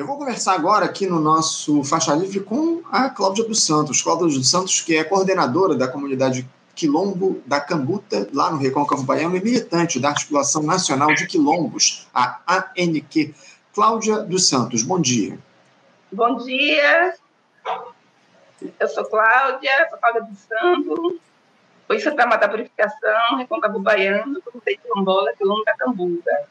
[0.00, 4.00] Eu vou conversar agora aqui no nosso Faixa Livre com a Cláudia dos Santos.
[4.00, 9.36] Cláudia dos Santos, que é coordenadora da comunidade Quilombo da Cambuta, lá no Recôncavo Baiano,
[9.36, 13.34] e militante da Articulação Nacional de Quilombos, a ANQ.
[13.74, 15.38] Cláudia dos Santos, bom dia.
[16.10, 17.14] Bom dia.
[18.80, 21.20] Eu sou Cláudia, sou Cláudia dos Santos,
[21.90, 26.48] em Santa Mata Purificação, Recôncavo Baiano, comecei quilombola, Quilombo da Cambuta.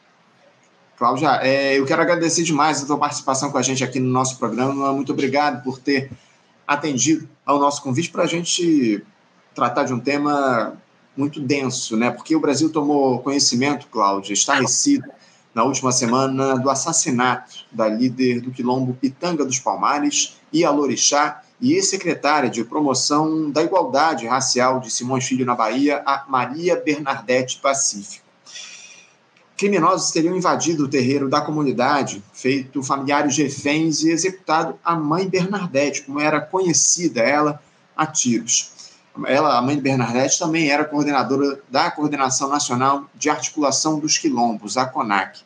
[1.00, 4.36] Cláudia, é, eu quero agradecer demais a tua participação com a gente aqui no nosso
[4.36, 4.92] programa.
[4.92, 6.10] Muito obrigado por ter
[6.68, 9.02] atendido ao nosso convite para a gente
[9.54, 10.76] tratar de um tema
[11.16, 12.10] muito denso, né?
[12.10, 15.08] Porque o Brasil tomou conhecimento, Cláudia, estarrecido
[15.54, 22.50] na última semana do assassinato da líder do quilombo Pitanga dos Palmares, Ialorixá, e ex-secretária
[22.50, 28.29] de promoção da igualdade racial de Simões Filho na Bahia, a Maria Bernadette Pacífico
[29.60, 36.00] criminosos teriam invadido o terreiro da comunidade, feito familiares reféns e executado a mãe Bernadette,
[36.00, 37.62] como era conhecida ela,
[37.94, 38.70] a tiros.
[39.26, 44.78] Ela, a mãe de Bernadette, também era coordenadora da Coordenação Nacional de Articulação dos Quilombos,
[44.78, 45.40] a CONAC.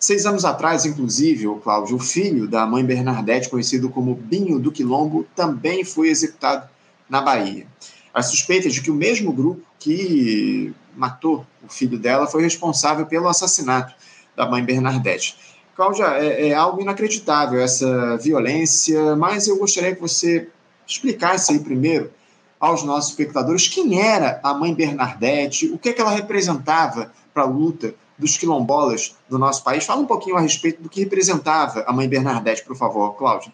[0.00, 4.72] Seis anos atrás, inclusive, o Cláudio, o filho da mãe Bernadette, conhecido como Binho do
[4.72, 6.68] Quilombo, também foi executado
[7.08, 7.68] na Bahia.
[8.14, 13.28] A suspeita de que o mesmo grupo que matou o filho dela, foi responsável pelo
[13.28, 13.94] assassinato
[14.36, 15.36] da mãe Bernadette.
[15.74, 20.48] Cláudia, é, é, algo inacreditável essa violência, mas eu gostaria que você
[20.86, 22.12] explicasse aí primeiro
[22.60, 27.42] aos nossos espectadores quem era a mãe Bernadette, o que, é que ela representava para
[27.42, 29.84] a luta dos quilombolas do nosso país.
[29.84, 33.52] Fala um pouquinho a respeito do que representava a mãe Bernadette, por favor, Cláudia.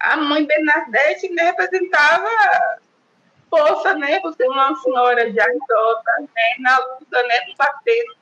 [0.00, 2.28] A mãe Bernadette representava
[3.50, 8.16] força, né, por ser uma senhora de Aridota, né, na luta, né, combatendo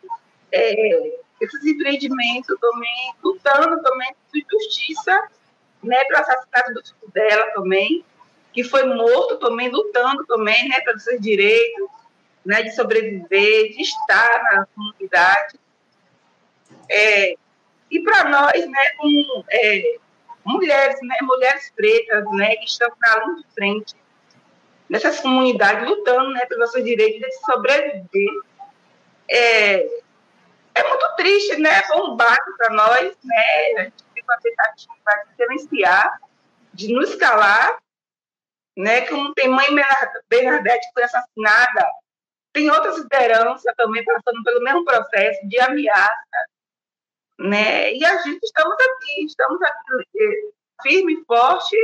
[0.53, 5.28] é, esses empreendimentos também, lutando também por justiça,
[5.83, 8.05] né, pelo assassinato do filho dela também,
[8.52, 11.89] que foi morto também, lutando também, né, pelos seus direitos,
[12.45, 15.58] né, de sobreviver, de estar na comunidade.
[16.89, 17.35] É,
[17.91, 18.83] e para nós, né,
[19.51, 19.96] é,
[20.45, 23.95] mulheres, né, mulheres pretas, né, que estão na linha de frente,
[24.89, 28.30] nessas comunidades lutando né, pelos seus direitos de sobreviver.
[29.28, 29.86] É,
[30.74, 31.83] é muito triste, né?
[31.83, 33.74] Foi um baque para nós, né?
[33.78, 34.94] A gente teve uma tentativa
[35.27, 36.20] de silenciar,
[36.73, 37.78] de nos calar,
[38.77, 39.02] né?
[39.02, 39.67] Como tem mãe
[40.28, 41.86] Bernadette que foi assassinada,
[42.52, 46.46] tem outras lideranças também passando pelo mesmo processo de ameaça,
[47.39, 47.92] né?
[47.92, 50.52] E a gente estamos aqui, estamos aqui
[50.83, 51.77] firme e forte.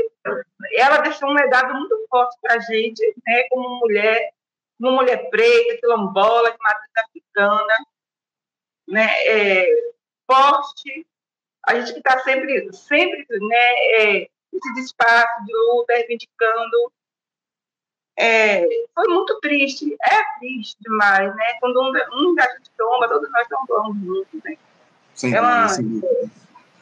[0.74, 4.32] Ela deixou um legado muito forte para a gente, né, como mulher,
[4.78, 7.86] uma mulher preta, quilombola, de matriz africana,
[8.88, 9.66] né, é,
[10.26, 11.06] forte.
[11.66, 16.92] A gente que está sempre, sempre, né, é, esse espaço de luta, reivindicando.
[18.18, 21.54] É, foi muito triste, é triste demais, né?
[21.58, 24.58] Quando um, um da gente tomba, todos nós tombamos juntos, né?
[25.14, 26.02] Sim, é uma, sim.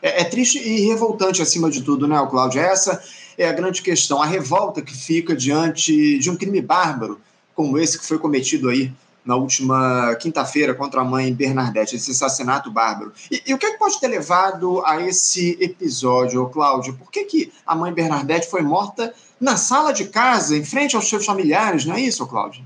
[0.02, 2.60] É, é, triste e revoltante acima de tudo, né, Cláudio?
[2.60, 3.02] Essa
[3.36, 7.20] é a grande questão, a revolta que fica diante de um crime bárbaro
[7.58, 8.92] como esse que foi cometido aí
[9.24, 13.12] na última quinta-feira contra a mãe Bernadette, esse assassinato bárbaro.
[13.28, 16.94] E, e, o que, é que pode ter levado a esse episódio, Cláudio?
[16.94, 21.08] Por que, que a mãe Bernadette foi morta na sala de casa, em frente aos
[21.08, 22.64] seus familiares, não é isso, Cláudio?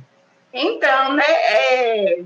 [0.53, 2.23] Então, né, é,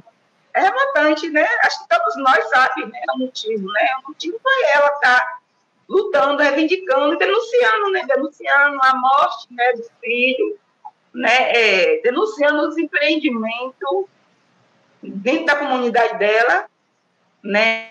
[0.57, 1.47] é revoltante, né?
[1.63, 3.89] Acho que todos nós sabemos né, o motivo, né?
[4.03, 5.39] O motivo foi ela estar tá
[5.87, 8.07] lutando, reivindicando e denunciando, né?
[8.07, 10.59] Denunciando a morte né, do filho,
[11.13, 11.53] né?
[11.53, 14.07] É, denunciando os empreendimentos
[15.03, 16.65] dentro da comunidade dela,
[17.45, 17.91] né?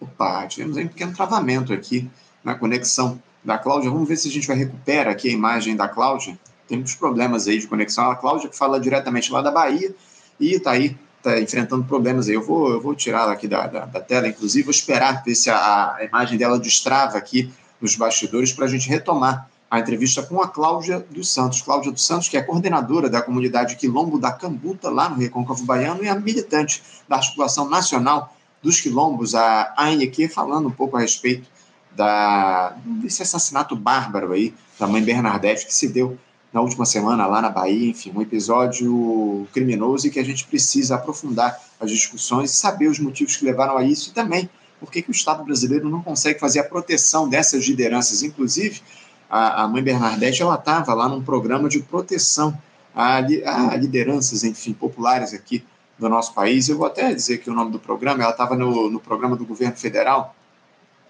[0.00, 2.10] Opa, tivemos aí um pequeno travamento aqui
[2.42, 3.90] na conexão da Cláudia.
[3.90, 6.36] Vamos ver se a gente vai recuperar aqui a imagem da Cláudia.
[6.66, 8.10] Tem muitos problemas aí de conexão.
[8.10, 9.94] A Cláudia que fala diretamente lá da Bahia
[10.40, 12.34] e está aí está enfrentando problemas aí.
[12.34, 15.48] Eu vou, eu vou tirar aqui da, da, da, tela, inclusive, vou esperar ver se
[15.48, 20.42] a, a imagem dela destrava aqui nos bastidores para a gente retomar a entrevista com
[20.42, 21.62] a Cláudia dos Santos.
[21.62, 26.04] Cláudia dos Santos, que é coordenadora da comunidade Quilombo da Cambuta, lá no Recôncavo Baiano,
[26.04, 31.48] e a militante da Articulação Nacional dos Quilombos, a ANQ, falando um pouco a respeito
[31.96, 36.18] da, desse assassinato bárbaro aí da mãe Bernadette que se deu
[36.52, 40.96] na última semana lá na Bahia, enfim, um episódio criminoso e que a gente precisa
[40.96, 45.00] aprofundar as discussões e saber os motivos que levaram a isso e também por que,
[45.00, 48.22] que o Estado brasileiro não consegue fazer a proteção dessas lideranças.
[48.22, 48.82] Inclusive,
[49.30, 52.56] a, a mãe Bernadette ela estava lá num programa de proteção
[52.94, 55.64] a, a, lideranças, enfim, populares aqui
[55.98, 56.68] do nosso país.
[56.68, 59.46] Eu vou até dizer que o nome do programa, ela estava no, no programa do
[59.46, 60.34] governo federal,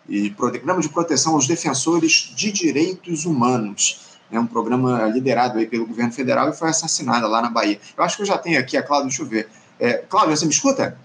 [0.09, 4.12] e Programa de Proteção aos Defensores de Direitos Humanos.
[4.33, 7.79] É um programa liderado aí pelo governo federal e foi assassinada lá na Bahia.
[7.97, 9.49] Eu acho que eu já tenho aqui a Cláudia, deixa eu ver.
[9.79, 10.97] É, Cláudia, você me escuta?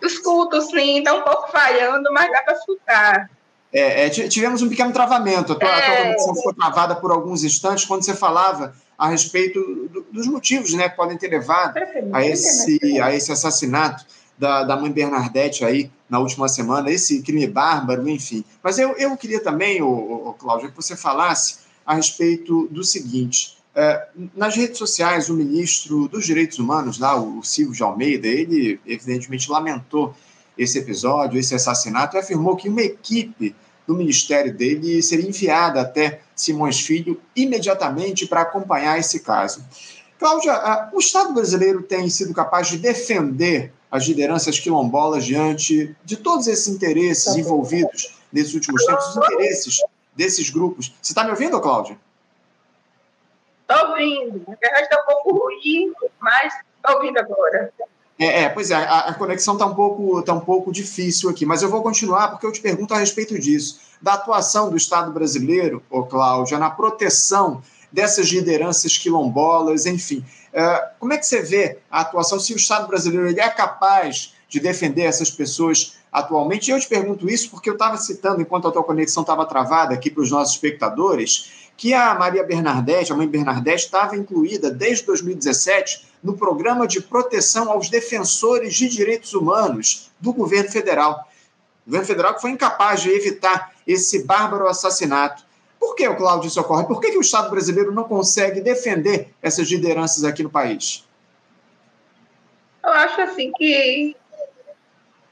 [0.00, 3.30] Escuto, sim, está um pouco falhando, mas dá para escutar.
[3.72, 5.52] É, é, tivemos um pequeno travamento.
[5.52, 5.72] A tua, é.
[5.72, 9.60] a tua conexão ficou travada por alguns instantes quando você falava a respeito
[9.92, 11.76] do, dos motivos né, que podem ter levado
[12.12, 14.06] a esse, a esse assassinato
[14.38, 18.44] da, da mãe Bernadette aí na última semana, esse crime bárbaro, enfim.
[18.62, 23.56] Mas eu, eu queria também, ô, ô, Cláudio, que você falasse a respeito do seguinte.
[23.74, 28.80] É, nas redes sociais, o ministro dos Direitos Humanos, lá, o Silvio de Almeida, ele
[28.86, 30.14] evidentemente lamentou
[30.56, 33.54] esse episódio, esse assassinato, e afirmou que uma equipe
[33.86, 39.62] do ministério dele seria enviada até Simões Filho imediatamente para acompanhar esse caso.
[40.18, 46.46] Cláudia, o Estado brasileiro tem sido capaz de defender as lideranças quilombolas diante de todos
[46.46, 49.82] esses interesses tá envolvidos nesses últimos tempos, os interesses
[50.16, 50.92] desses grupos.
[51.00, 51.98] Você está me ouvindo, Cláudia?
[53.68, 54.44] Estou ouvindo.
[54.48, 57.72] A internet está um pouco ruim, mas estou ouvindo agora.
[58.18, 61.44] É, é, pois é, a, a conexão está um, pouco, tá um pouco difícil aqui,
[61.44, 63.80] mas eu vou continuar porque eu te pergunto a respeito disso.
[64.00, 67.62] Da atuação do Estado brasileiro, ô Cláudia, na proteção
[67.92, 70.24] dessas lideranças quilombolas, enfim.
[70.52, 74.34] É, como é que você vê a atuação, se o Estado brasileiro ele é capaz
[74.48, 76.68] de defender essas pessoas atualmente?
[76.68, 79.92] E eu te pergunto isso porque eu estava citando, enquanto a tua conexão estava travada
[79.92, 85.04] aqui para os nossos espectadores, que a Maria Bernardete, a mãe Bernardete, estava incluída desde
[85.04, 91.28] 2017 no programa de proteção aos defensores de direitos humanos do governo federal.
[91.86, 95.44] O governo federal que foi incapaz de evitar esse bárbaro assassinato.
[95.78, 96.86] Por que, o Cláudio, isso ocorre?
[96.86, 101.04] Por que, que o Estado brasileiro não consegue defender essas lideranças aqui no país?
[102.82, 104.16] Eu acho assim que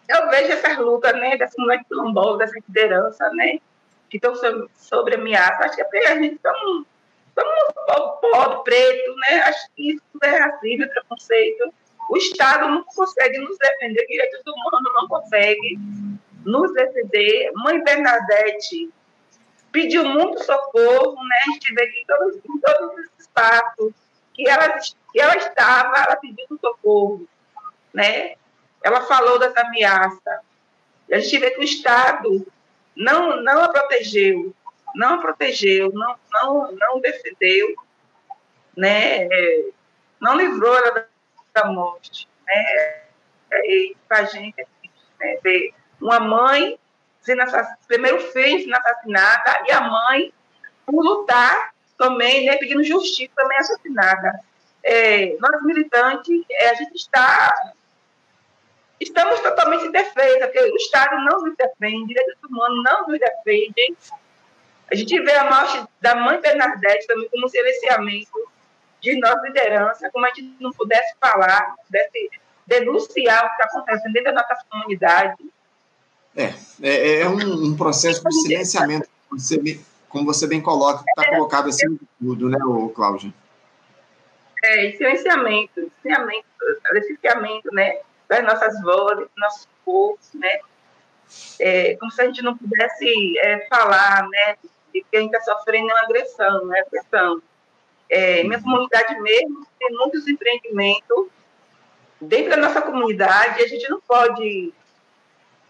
[0.08, 3.58] eu vejo essas lutas, né, dessa mulher quilombola, dessa liderança, né,
[4.10, 4.34] que estão
[4.74, 5.64] sobre, ameaça.
[5.64, 6.86] Acho que é porque a gente estamos,
[7.28, 9.42] estamos pobre, preto, né?
[9.42, 11.74] Acho que isso é racismo, preconceito.
[12.10, 15.78] O Estado não consegue nos defender, direitos humanos não consegue
[16.44, 17.50] nos defender.
[17.54, 18.90] Mãe Bernadette
[19.72, 21.36] pediu muito socorro, né?
[21.48, 23.92] A gente vê que em todos, em todos os espaços
[24.32, 24.78] que ela,
[25.12, 27.26] que ela estava, ela pediu socorro,
[27.92, 28.36] né?
[28.84, 30.40] Ela falou dessa ameaça.
[31.08, 32.46] E a gente vê que o Estado
[32.94, 34.54] não, não a protegeu,
[34.94, 37.74] não a protegeu, não, não, não defendeu,
[38.76, 39.26] né?
[40.20, 41.08] não livrou ela
[41.54, 42.28] da morte.
[42.46, 43.02] Né?
[43.52, 44.66] E para a gente
[45.18, 46.78] né, ver uma mãe
[47.22, 47.42] sendo
[47.88, 50.32] primeiro filho sendo assassinada e a mãe
[50.84, 54.40] por lutar também, né, pedindo justiça também assassinada.
[54.82, 57.72] É, nós militantes, é, a gente está
[59.04, 63.96] estamos totalmente em defesa, porque o Estado não nos defende, direitos humanos não nos defendem.
[64.90, 68.52] A gente vê a morte da mãe Bernadette também como um silenciamento
[69.00, 72.30] de nossa liderança, como a gente não pudesse falar, pudesse
[72.66, 75.44] denunciar o que está acontecendo dentro da nossa comunidade.
[76.36, 76.52] É,
[76.82, 81.36] é, é um, um, processo de silenciamento, como você, como você bem coloca, está é,
[81.36, 82.58] colocado assim de tudo, né,
[82.94, 83.32] Cláudia?
[84.64, 86.46] É, silenciamento, silenciamento,
[86.86, 87.98] silenciamento, né?
[88.28, 90.60] Das nossas vozes, dos nossos corpos, né?
[91.60, 94.56] É, como se a gente não pudesse é, falar, né,
[94.92, 97.42] de que a gente está sofrendo uma agressão, né, agressão.
[98.08, 101.28] É, minha comunidade mesmo tem muitos empreendimentos
[102.20, 104.72] dentro da nossa comunidade, a gente não pode,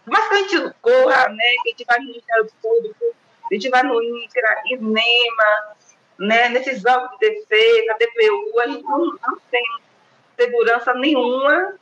[0.05, 3.15] mas que a gente corra, né, que a gente vai no Ministério Público,
[3.49, 5.75] a gente vai no INCRA, INEMA,
[6.19, 9.63] né, nesses órgãos de defesa, DPU, a gente não, não tem
[10.37, 11.75] segurança nenhuma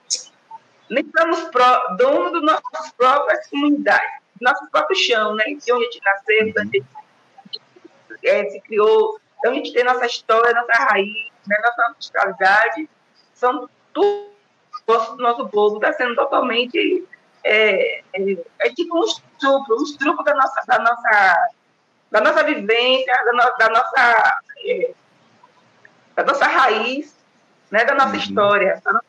[0.90, 5.46] nem somos pró, dono das nossas próprias comunidades, do nosso próprio chão, né?
[5.46, 9.64] De onde a gente nasceu, de onde a gente é, se criou, de onde a
[9.64, 11.58] gente tem nossa história, nossa raiz, né?
[11.64, 12.90] nossa ancestralidade,
[13.34, 14.34] são tudo
[14.88, 17.08] nosso, nosso povo está sendo totalmente
[17.44, 21.50] é, é, é, tipo um estupro, um estupro da nossa, da nossa,
[22.12, 24.94] da nossa vivência, da, no, da nossa é,
[26.16, 27.18] da nossa raiz,
[27.72, 28.16] né, da nossa uhum.
[28.16, 29.06] história, da nossa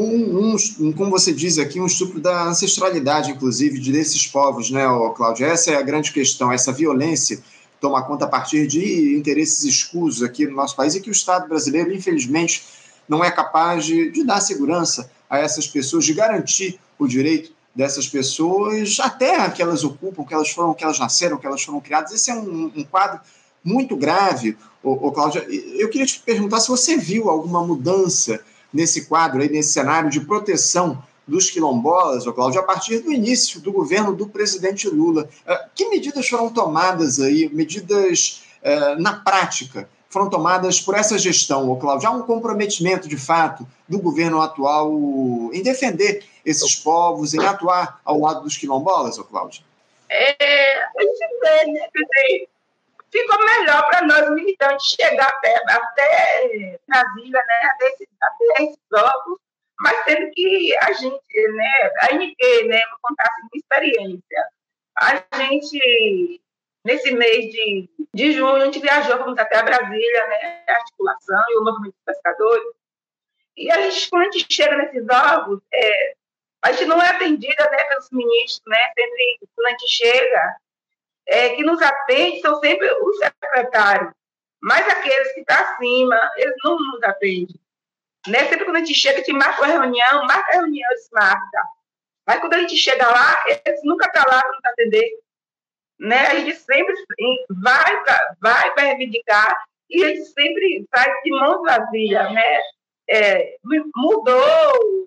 [0.00, 4.84] um, um, como você diz aqui, um estupro da ancestralidade, inclusive, desses povos, né,
[5.16, 5.46] Cláudio?
[5.46, 7.42] Essa é a grande questão, essa violência
[7.80, 11.48] toma conta a partir de interesses escusos aqui no nosso país e que o Estado
[11.48, 12.64] brasileiro, infelizmente,
[13.08, 18.08] não é capaz de, de dar segurança a essas pessoas, de garantir o direito dessas
[18.08, 22.12] pessoas, até que elas ocupam, que elas foram, que elas nasceram, que elas foram criadas.
[22.12, 23.20] Esse é um, um quadro
[23.62, 25.44] muito grave, ô, Cláudia.
[25.48, 28.40] Eu queria te perguntar se você viu alguma mudança
[28.72, 33.60] nesse quadro, aí, nesse cenário de proteção dos quilombolas, ô Cláudio, a partir do início
[33.60, 35.28] do governo do presidente Lula.
[35.46, 41.68] Uh, que medidas foram tomadas aí, medidas uh, na prática, foram tomadas por essa gestão,
[41.68, 42.08] ô Cláudio?
[42.08, 44.90] Há um comprometimento, de fato, do governo atual
[45.52, 49.62] em defender esses povos, em atuar ao lado dos quilombolas, ô Cláudio?
[50.08, 51.88] É, a gente vê, né,
[53.16, 58.74] ficou melhor para nós militantes chegar até, até Brasília, né, até, esses, até
[59.80, 64.48] mas tendo que a gente, né, a NT, né, vou contar assim, uma experiência.
[64.98, 66.40] A gente,
[66.84, 71.58] nesse mês de, de junho, a gente viajou, fomos até Brasília, né, a articulação e
[71.58, 72.76] o movimento dos pescadores,
[73.56, 76.14] e a gente, quando a gente chega nesses órgãos, é,
[76.62, 80.56] a gente não é atendida né, pelos ministros, né, sempre quando a gente chega,
[81.26, 84.12] é, que nos atende são sempre os secretários,
[84.62, 87.60] mas aqueles que estão tá acima, eles não nos atendem.
[88.26, 88.38] Né?
[88.48, 91.62] Sempre quando a gente chega, a gente marca uma reunião, marca a reunião, eles marcam.
[92.26, 95.08] Mas quando a gente chega lá, eles nunca estão tá lá para nos atender.
[95.98, 96.26] Né?
[96.26, 96.94] A gente sempre
[97.48, 102.32] vai para vai reivindicar e a gente sempre faz de mãos vazias.
[102.32, 102.60] Né?
[103.08, 103.56] É,
[103.94, 105.06] mudou o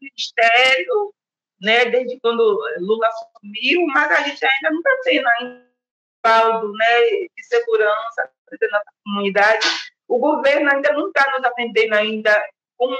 [0.00, 1.14] ministério,
[1.60, 5.68] né, desde quando Lula assumiu, mas a gente ainda não está tendo ainda
[6.24, 7.00] respaldo né,
[7.36, 9.66] de segurança da nossa comunidade.
[10.06, 12.96] O governo ainda não está nos atendendo ainda como,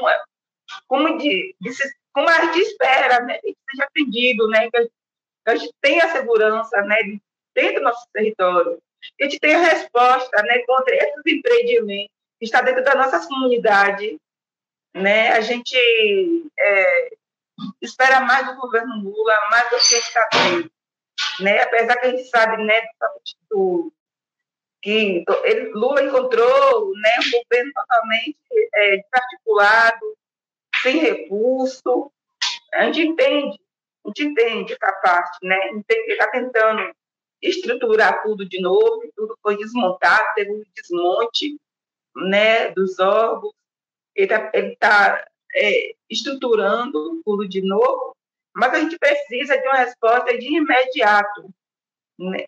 [0.87, 1.71] como, de, de,
[2.13, 4.83] como a gente espera, né, que seja atendido, né, que a,
[5.57, 6.97] gente, a tenha segurança né,
[7.55, 8.83] dentro do nosso território,
[9.17, 14.19] que a gente tenha resposta né, contra esses empreendimentos que estão dentro da nossa comunidade.
[14.95, 15.77] Né, a gente
[16.59, 17.13] é,
[17.81, 20.71] espera mais do governo Lula, mais do que está tendo.
[21.41, 21.63] Né?
[21.63, 22.81] Apesar que a gente sabe né,
[23.51, 23.93] do,
[24.83, 28.39] que ele, Lula encontrou né, um governo totalmente
[28.75, 30.17] é, desarticulado,
[30.83, 32.13] sem recurso.
[32.73, 33.59] A gente entende,
[34.05, 35.57] a gente entende essa parte, né?
[35.57, 36.95] A gente está tentando
[37.41, 41.59] estruturar tudo de novo, tudo foi desmontado, teve um desmonte
[42.15, 43.55] né, dos órgãos.
[44.15, 45.25] Ele está tá
[45.59, 48.17] é, estruturando tudo de novo,
[48.55, 51.51] mas a gente precisa de uma resposta de imediato.
[52.19, 52.47] Né?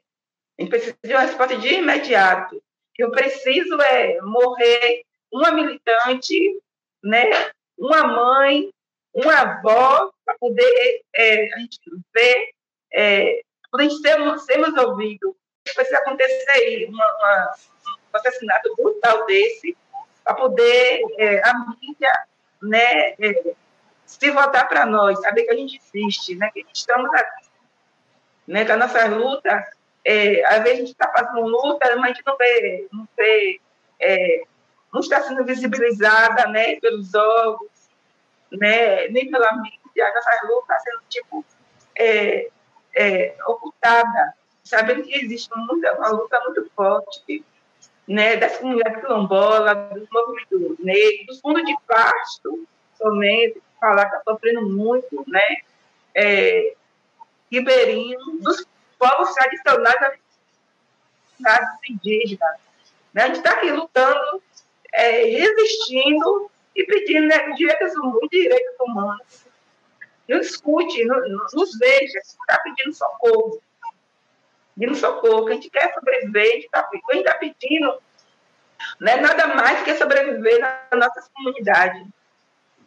[0.58, 2.62] A gente precisa de uma resposta de imediato.
[2.96, 5.02] Eu preciso é morrer
[5.32, 6.60] uma militante,
[7.02, 7.50] né?
[7.78, 8.70] uma mãe,
[9.14, 11.78] uma avó, para poder é, a gente
[12.14, 12.50] ver,
[12.92, 15.34] é, poder sermos, sermos ouvidos.
[15.74, 17.54] Precisa acontecer uma, uma,
[18.12, 19.76] um assassinato brutal desse,
[20.24, 22.12] para poder é, a mídia
[22.62, 23.54] né, é,
[24.06, 27.48] se votar para nós, saber que a gente existe, né, que estamos aqui,
[28.46, 29.66] né, que a nossa luta,
[30.04, 33.60] é, às vezes a gente está fazendo luta, mas a gente não vê, não vê,
[34.00, 34.42] é,
[34.92, 37.70] não está sendo visibilizada, né, pelos órgãos,
[38.50, 41.44] né, nem pela mídia, a nossa luta está sendo, tipo,
[41.96, 42.50] é,
[42.94, 47.44] é, ocultada, sabendo que existe muita, uma luta muito forte,
[48.10, 52.66] né, das comunidades quilombolas, dos movimentos negros, dos fundos de pasto,
[52.98, 55.58] somente, falar que está sofrendo muito, né,
[56.16, 56.74] é,
[58.42, 58.66] dos
[58.98, 60.18] povos tradicionais
[61.38, 62.56] das indígenas.
[63.14, 63.22] Né?
[63.22, 64.42] A gente está aqui lutando,
[64.92, 67.92] é, resistindo e pedindo né, direitos,
[68.28, 69.46] direitos humanos.
[70.28, 73.62] Nos escute, nos, nos veja, está pedindo socorro
[74.80, 77.98] pedindo socorro, que a gente quer sobreviver, a gente está tá pedindo
[78.98, 82.06] né, nada mais que sobreviver nas nossas comunidades.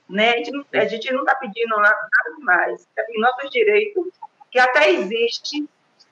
[0.10, 0.34] Né?
[0.74, 2.10] A gente não está pedindo nada,
[2.40, 4.08] mais, está pedindo nossos direitos,
[4.50, 5.68] que até existe,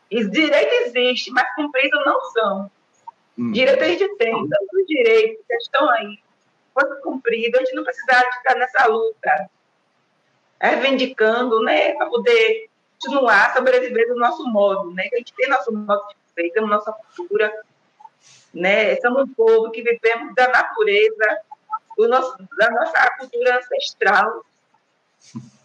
[0.10, 2.72] e direito existe, mas cumprido não são.
[3.38, 3.52] Hum.
[3.52, 6.20] Direito a gente tem, todos os direitos que estão aí,
[6.74, 9.50] fosse cumprido, a gente não precisava ficar nessa luta,
[10.62, 12.71] reivindicando, né, para poder
[13.02, 15.04] continuar sobreviver do nosso modo, né?
[15.10, 17.52] Que a gente tem nosso modo de viver, temos nossa cultura,
[18.54, 18.96] né?
[18.98, 21.40] Somos um povo que vivemos da natureza,
[21.98, 24.46] do nosso, da nossa cultura ancestral.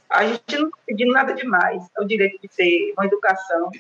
[0.09, 3.71] A gente não está pedindo nada demais, é o direito de ter uma educação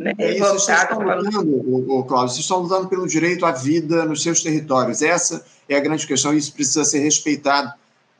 [0.00, 4.22] né, é, vocês estão lutando, o, Cláudio, vocês estão lutando pelo direito à vida nos
[4.22, 5.02] seus territórios.
[5.02, 7.70] Essa é a grande questão e isso precisa ser respeitado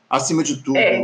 [0.07, 0.77] acima de tudo.
[0.77, 1.01] É.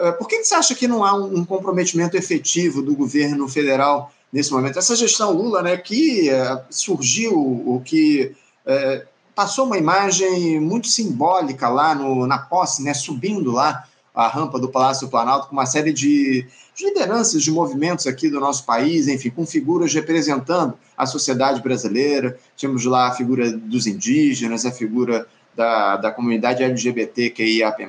[0.00, 4.52] Eh, por que você acha que não há um comprometimento efetivo do governo federal nesse
[4.52, 4.78] momento?
[4.78, 8.34] Essa gestão Lula, né, que eh, surgiu, o que
[8.66, 13.84] é, passou uma imagem muito simbólica lá no, na posse, né, subindo lá
[14.14, 18.30] a rampa do Palácio do Planalto com uma série de, de lideranças de movimentos aqui
[18.30, 22.38] do nosso país, enfim, com figuras representando a sociedade brasileira.
[22.56, 27.86] Tínhamos lá a figura dos indígenas, a figura da, da comunidade LGBTQIAP+,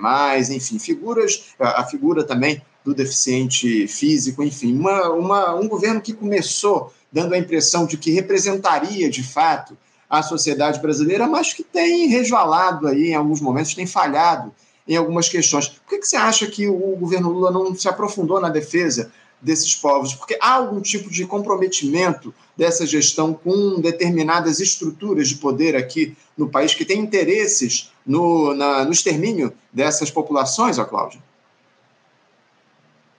[0.52, 6.14] enfim, figuras, a, a figura também do deficiente físico, enfim, uma, uma, um governo que
[6.14, 9.76] começou dando a impressão de que representaria, de fato,
[10.10, 14.54] a sociedade brasileira, mas que tem resvalado aí em alguns momentos, tem falhado
[14.88, 15.68] em algumas questões.
[15.68, 19.12] Por que, que você acha que o governo Lula não se aprofundou na defesa
[19.42, 20.14] desses povos?
[20.14, 26.50] Porque há algum tipo de comprometimento dessa gestão com determinadas estruturas de poder aqui no
[26.50, 31.22] país que têm interesses no, na, no extermínio dessas populações, ó, Cláudia?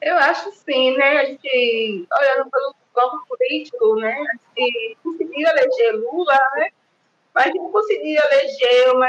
[0.01, 1.19] Eu acho sim, né?
[1.19, 4.17] A gente, olhando pelo campo político, né?
[4.17, 6.69] A gente conseguiu eleger Lula, né?
[7.35, 9.09] Mas não conseguiu eleger uma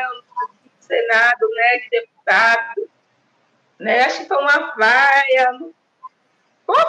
[0.79, 1.77] Senado, né?
[1.77, 2.89] De deputado,
[3.79, 4.01] né?
[4.01, 5.71] Acho que foi uma vaia, uma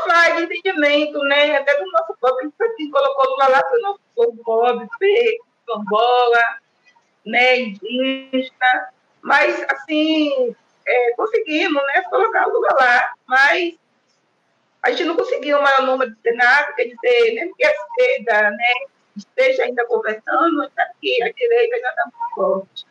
[0.07, 1.57] vaia de entendimento, né?
[1.57, 2.37] Até do nosso povo,
[2.77, 6.43] que colocou Lula lá para o nosso povo pobre, preto, cambola,
[7.25, 7.61] né?
[7.61, 8.89] Indígena.
[9.23, 10.55] Mas, assim,
[10.87, 12.03] é, conseguimos, né?
[12.11, 13.79] Colocar Lula lá, mas
[14.83, 18.51] a gente não conseguiu o maior número de Senado, quer dizer, mesmo que a esquerda
[18.51, 18.75] né,
[19.17, 22.87] esteja ainda conversando, aqui a direita ainda está muito forte.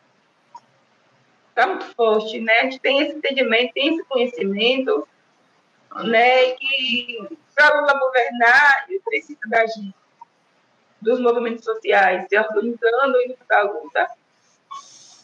[1.50, 2.54] Está muito forte, né?
[2.60, 5.08] A gente tem esse entendimento, tem esse conhecimento,
[6.04, 6.52] né?
[6.52, 9.96] Que para Lula governar, ele precisa da gente,
[11.02, 14.08] dos movimentos sociais, se organizando e da luta,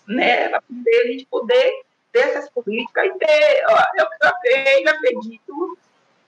[0.07, 0.49] né?
[0.49, 5.77] Para poder, a gente poder ter essas políticas e ter, ó, eu, eu acredito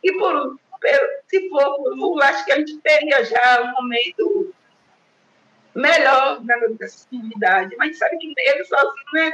[0.04, 0.60] e por,
[1.28, 4.54] se for por Lula, acho que a gente teria já um momento
[5.74, 6.56] melhor na
[7.10, 7.76] comunidade.
[7.78, 9.34] Mas sabe que ele sozinho, né?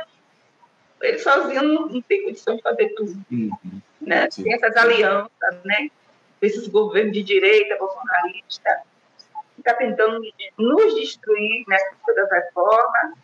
[1.02, 3.22] Ele sozinho não, não tem condição de fazer tudo.
[3.30, 3.82] Uhum.
[4.12, 4.28] Né?
[4.28, 5.90] Tem essas alianças, né?
[6.42, 8.82] Esses governos de direita, bolsonarista,
[9.56, 10.20] que está tentando
[10.58, 13.18] nos destruir né, com todas as reformas.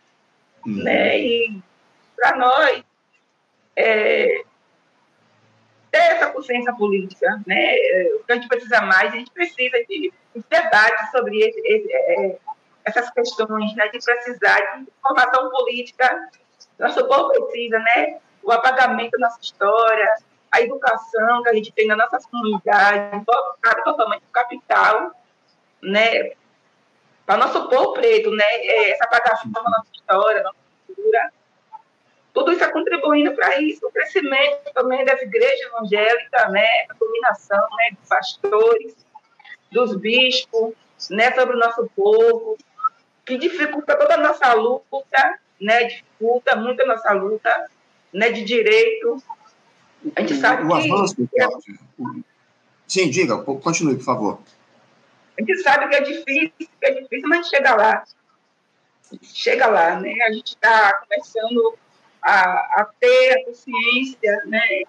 [0.65, 0.83] Uhum.
[0.83, 1.19] Né?
[1.19, 1.61] E
[2.15, 2.83] para nós,
[3.75, 4.43] é,
[5.91, 7.75] ter essa consciência política, né?
[8.15, 11.93] O que a gente precisa mais, a gente precisa de, de debate sobre esse, esse,
[11.93, 12.37] é,
[12.85, 13.89] essas questões, né?
[13.89, 16.29] De precisar de formação política.
[16.79, 18.19] Nosso povo precisa, né?
[18.41, 20.07] O apagamento da nossa história,
[20.51, 25.11] a educação que a gente tem nas nossas comunidades, voltada totalmente para o capital,
[25.81, 26.31] né?
[27.25, 28.45] Para nosso povo preto, né?
[28.45, 30.57] É, essa apagação da nossa história, nossa
[30.87, 31.31] cultura
[32.37, 37.57] tudo isso está contribuindo para isso, o crescimento também das igrejas evangélicas, né, a dominação
[37.57, 38.95] né, dos pastores,
[39.71, 40.75] dos bispos,
[41.09, 42.55] né, sobre o nosso povo,
[43.25, 47.69] que dificulta toda a nossa luta, né, dificulta muito a nossa luta
[48.13, 49.17] né, de direito.
[50.15, 50.91] A gente sabe o que...
[50.91, 51.15] Avanço,
[52.87, 54.39] Sim, diga, continue, por favor.
[55.37, 58.03] A gente sabe que é difícil, que é difícil, mas chega lá.
[59.21, 60.13] Chega lá, né?
[60.27, 61.77] A gente está começando
[62.21, 64.83] a, a ter a consciência, né,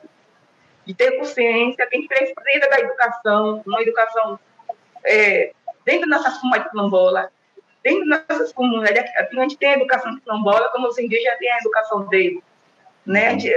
[0.84, 4.40] de ter consciência, que a gente precisa da educação, uma educação
[5.04, 5.52] é,
[5.84, 7.30] dentro das nossas comunidades quilombolas,
[7.84, 11.58] dentro das nossas comunidades, a gente tem a educação quilombola, como os indígenas têm a
[11.58, 12.42] educação deles,
[13.06, 13.50] né, de,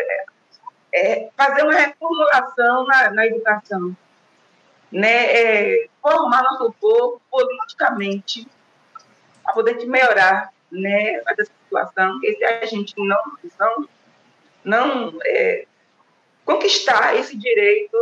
[0.94, 3.96] é, fazer uma reformulação na, na educação,
[4.92, 8.48] né, é, formar nosso povo politicamente,
[9.44, 13.18] para poder melhorar né, essa situação, se a gente não,
[13.60, 13.88] não,
[14.64, 15.66] não é,
[16.46, 17.98] conquistar esse direito,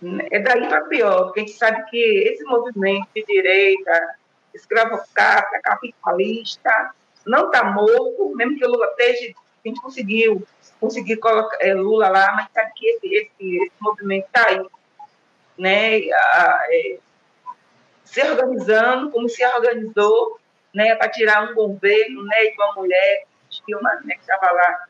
[0.00, 4.14] né, é daí para pior, porque a gente sabe que esse movimento de direita,
[4.54, 6.94] escravocrata, capitalista,
[7.26, 9.34] não está morto, mesmo que o Lula esteja,
[9.64, 10.46] a gente conseguiu
[10.80, 14.64] conseguir colocar é, Lula lá, mas sabe que esse, esse, esse movimento está aí,
[15.58, 16.98] né, a, é,
[18.04, 20.38] se organizando, como se organizou
[20.74, 23.24] né, para tirar um governo né, de uma mulher,
[23.66, 24.84] Dilma, né, que estava lá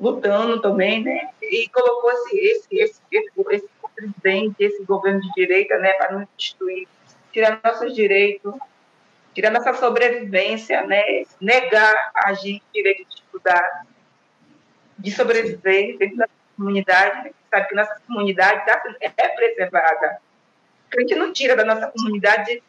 [0.00, 5.76] lutando também, né, e colocou esse, esse, esse, esse, esse presidente, esse governo de direita,
[5.78, 6.86] né, para nos destruir,
[7.32, 8.54] tirar nossos direitos,
[9.34, 13.86] tirar nossa sobrevivência, né, negar a gente direito de estudar,
[14.98, 20.20] de sobreviver dentro da comunidade, né, sabe que nossa comunidade tá, é preservada.
[20.96, 22.62] A gente não tira da nossa comunidade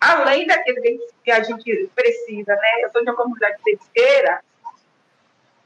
[0.00, 0.80] além daquilo
[1.24, 2.84] que a gente precisa, né?
[2.84, 4.40] Eu sou de uma comunidade pesqueira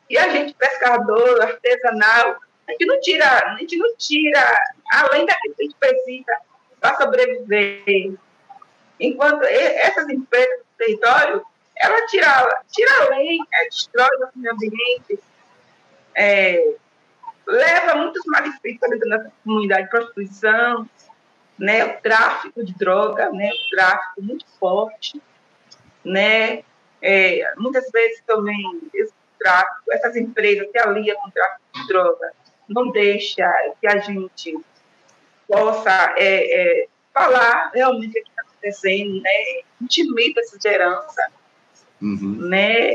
[0.09, 4.61] e a gente pescador, artesanal, a gente não tira, a gente não tira,
[4.93, 6.37] além daquilo que a gente precisa
[6.81, 8.15] para sobreviver.
[8.99, 15.21] Enquanto essas empresas do território, ela tira, tira além, é, destrói o meio ambiente,
[16.21, 16.75] é,
[17.47, 20.89] leva muitos malefícios dentro da comunidade, prostituição,
[21.59, 25.21] né, o tráfico de droga, né, o tráfico muito forte,
[26.05, 26.63] né,
[27.01, 32.33] é, muitas vezes também esse tráfico, essas empresas se aliam com o tráfico de droga,
[32.69, 34.59] não deixa que a gente
[35.49, 39.31] possa é, é, falar realmente o que está acontecendo, né?
[39.81, 41.33] intimida essa liderança,
[42.01, 42.37] uhum.
[42.49, 42.93] né?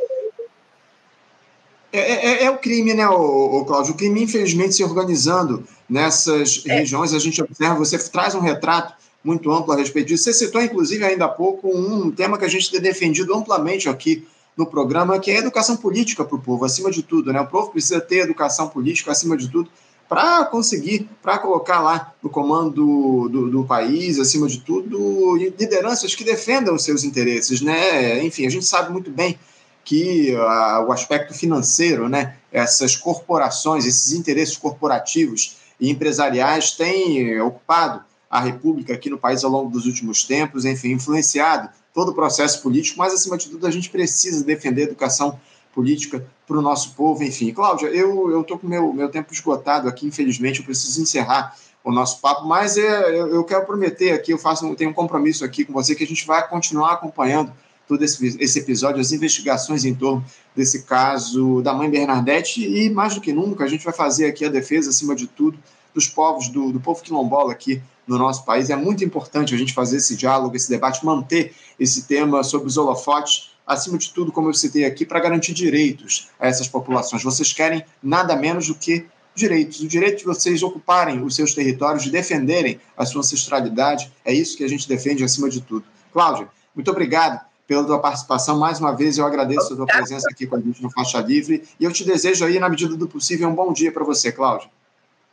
[1.95, 3.93] É, é, é, é, o crime, né, o, o Cláudio?
[3.93, 6.79] O crime, infelizmente, se organizando nessas é.
[6.79, 10.25] regiões, a gente observa, você traz um retrato muito amplo a respeito disso.
[10.25, 14.27] Você citou, inclusive, ainda há pouco, um tema que a gente tem defendido amplamente aqui
[14.57, 17.31] no programa, que é a educação política para o povo, acima de tudo.
[17.31, 17.39] Né?
[17.39, 19.69] O povo precisa ter educação política, acima de tudo,
[20.07, 26.13] para conseguir, para colocar lá no comando do, do, do, país, acima de tudo, lideranças
[26.13, 27.61] que defendam os seus interesses.
[27.61, 28.23] Né?
[28.23, 29.37] Enfim, a gente sabe muito bem
[29.85, 38.03] que uh, o aspecto financeiro, né, essas corporações, esses interesses corporativos e empresariais têm ocupado
[38.29, 42.61] a República aqui no país ao longo dos últimos tempos, enfim, influenciado todo o processo
[42.61, 45.39] político, mas acima de tudo a gente precisa defender a educação
[45.73, 47.53] política para o nosso povo, enfim.
[47.53, 52.19] Cláudia, eu estou com meu meu tempo esgotado aqui, infelizmente, eu preciso encerrar o nosso
[52.19, 55.71] papo, mas é, eu, eu quero prometer aqui, eu faço tenho um compromisso aqui com
[55.71, 57.53] você que a gente vai continuar acompanhando
[57.87, 63.15] todo esse, esse episódio, as investigações em torno desse caso da mãe Bernadette e mais
[63.15, 65.57] do que nunca a gente vai fazer aqui a defesa acima de tudo
[65.93, 68.69] dos povos do, do povo quilombola aqui no nosso país.
[68.69, 72.77] É muito importante a gente fazer esse diálogo, esse debate, manter esse tema sobre os
[72.77, 77.23] holofotes, acima de tudo, como eu citei aqui, para garantir direitos a essas populações.
[77.23, 79.79] Vocês querem nada menos do que direitos.
[79.79, 84.57] O direito de vocês ocuparem os seus territórios, de defenderem a sua ancestralidade, é isso
[84.57, 85.85] que a gente defende acima de tudo.
[86.11, 88.57] Cláudia, muito obrigado pela tua participação.
[88.57, 91.63] Mais uma vez, eu agradeço a tua presença aqui com a gente no Faixa Livre
[91.79, 94.69] e eu te desejo aí, na medida do possível, um bom dia para você, Cláudia.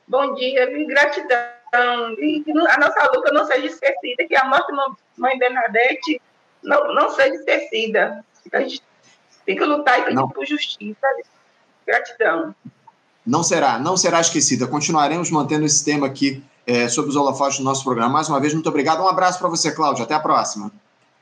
[0.09, 1.53] Bom dia, gratidão
[2.19, 6.21] e que a nossa luta não seja esquecida, que a morte da mãe Bernadette
[6.63, 8.25] não, não seja esquecida.
[8.53, 8.83] A gente
[9.47, 11.07] tem que lutar e pedir por justiça.
[11.87, 12.55] Gratidão.
[13.25, 14.67] Não será, não será esquecida.
[14.67, 18.13] Continuaremos mantendo esse tema aqui é, sobre os holofotes do nosso programa.
[18.13, 19.03] Mais uma vez, muito obrigado.
[19.03, 20.05] Um abraço para você, Cláudia.
[20.05, 20.71] Até a próxima.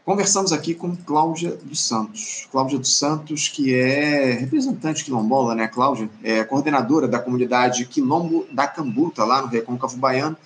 [0.04, 2.48] Conversamos aqui com Cláudia dos Santos.
[2.50, 6.08] Cláudia dos Santos, que é representante quilombola, né, Cláudia?
[6.24, 10.36] É coordenadora da comunidade Quilombo da Cambuta, lá no Recôncavo Baiano,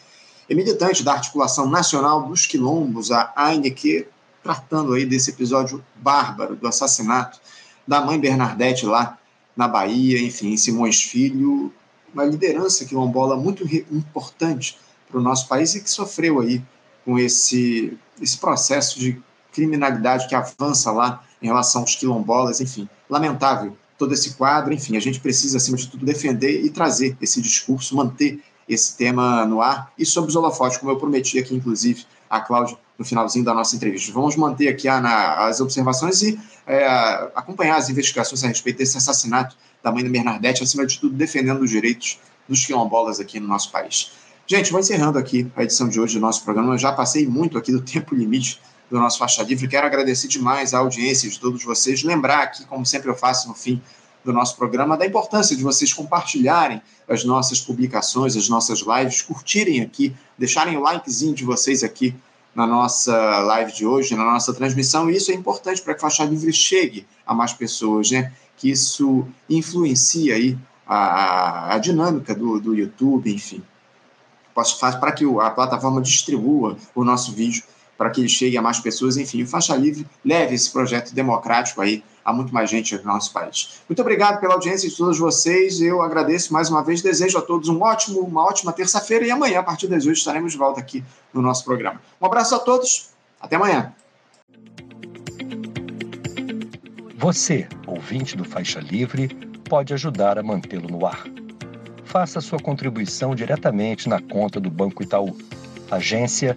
[0.50, 4.08] e militante da Articulação Nacional dos Quilombos, a ANQ,
[4.42, 7.40] tratando aí desse episódio bárbaro do assassinato
[7.86, 9.18] da mãe Bernadette lá
[9.56, 11.72] na Bahia, enfim, Simões Filho,
[12.12, 16.60] uma liderança quilombola muito importante para o nosso país e que sofreu aí
[17.04, 19.22] com esse, esse processo de
[19.54, 25.00] criminalidade que avança lá em relação aos quilombolas, enfim, lamentável todo esse quadro, enfim, a
[25.00, 29.92] gente precisa, acima de tudo, defender e trazer esse discurso, manter esse tema no ar
[29.98, 33.76] e sobre os holofotes, como eu prometi aqui, inclusive, a Cláudia no finalzinho da nossa
[33.76, 34.12] entrevista.
[34.12, 36.86] Vamos manter aqui as observações e é,
[37.34, 41.60] acompanhar as investigações a respeito desse assassinato da mãe da Bernadette, acima de tudo, defendendo
[41.60, 44.12] os direitos dos quilombolas aqui no nosso país.
[44.46, 46.74] Gente, vou encerrando aqui a edição de hoje do nosso programa.
[46.74, 49.68] Eu já passei muito aqui do tempo limite do nosso Faixa Livre.
[49.68, 52.02] Quero agradecer demais a audiência de todos vocês.
[52.02, 53.80] Lembrar aqui, como sempre eu faço no fim
[54.24, 59.82] do nosso programa, da importância de vocês compartilharem as nossas publicações, as nossas lives, curtirem
[59.82, 62.14] aqui, deixarem o likezinho de vocês aqui
[62.54, 65.10] na nossa live de hoje, na nossa transmissão.
[65.10, 68.32] E isso é importante para que Faixa Livre chegue a mais pessoas, né?
[68.56, 73.62] Que isso influencia aí a, a dinâmica do, do YouTube, enfim.
[74.54, 77.62] Posso, faz para que a plataforma distribua o nosso vídeo
[77.96, 79.16] para que ele chegue a mais pessoas.
[79.16, 83.32] Enfim, o Faixa Livre leve esse projeto democrático aí a muito mais gente no nosso
[83.32, 83.82] país.
[83.88, 85.80] Muito obrigado pela audiência de todos vocês.
[85.80, 87.02] Eu agradeço mais uma vez.
[87.02, 90.52] Desejo a todos um ótimo, uma ótima terça-feira e amanhã, a partir das 8, estaremos
[90.52, 92.00] de volta aqui no nosso programa.
[92.20, 93.10] Um abraço a todos.
[93.40, 93.92] Até amanhã.
[97.16, 99.28] Você, ouvinte do Faixa Livre,
[99.68, 101.24] pode ajudar a mantê-lo no ar.
[102.04, 105.36] Faça sua contribuição diretamente na conta do Banco Itaú.
[105.90, 106.56] Agência